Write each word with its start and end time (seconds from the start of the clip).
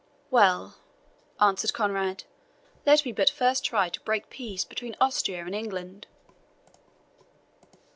"Well," 0.31 0.77
answered 1.39 1.73
Conrade, 1.73 2.23
"let 2.87 3.05
me 3.05 3.11
but 3.11 3.29
first 3.29 3.63
try 3.63 3.89
to 3.89 4.01
break 4.01 4.31
peace 4.31 4.63
between 4.65 4.95
Austria 4.99 5.45
and 5.45 5.53
England." 5.53 6.07